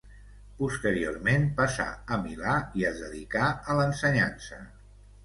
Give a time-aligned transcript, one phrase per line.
[0.59, 4.59] Posteriorment passà a Milà, i es dedicà a l'ensenyança.